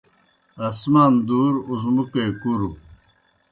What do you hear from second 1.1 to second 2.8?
دُور، اُزمُکے کُروْ